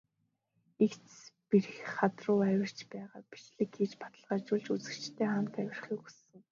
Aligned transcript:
Эгц 0.83 1.09
бэрх 1.47 1.77
хад 1.93 2.15
руу 2.25 2.39
авирч 2.49 2.79
байхдаа 2.89 3.21
бичлэг 3.29 3.69
хийж, 3.75 3.91
баталгаажуулж, 4.01 4.65
үзэгчидтэйгээ 4.75 5.31
хамт 5.33 5.55
авирахыг 5.59 5.99
хүссэн. 6.01 6.29